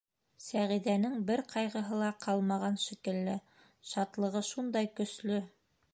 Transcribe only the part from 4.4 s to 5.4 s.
шундай көслө.